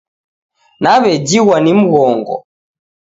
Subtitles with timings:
[0.81, 2.35] Nawejhighwa ni mghongo